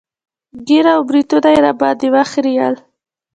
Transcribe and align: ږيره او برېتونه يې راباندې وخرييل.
ږيره 0.67 0.91
او 0.97 1.01
برېتونه 1.09 1.49
يې 1.55 1.59
راباندې 1.65 2.07
وخرييل. 2.15 2.75